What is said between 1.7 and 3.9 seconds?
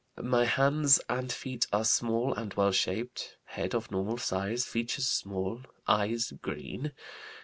are small and well shaped. Head